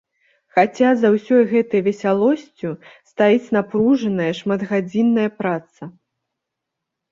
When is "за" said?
1.01-1.11